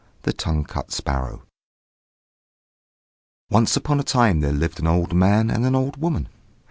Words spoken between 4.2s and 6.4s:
there lived an old man and an old woman.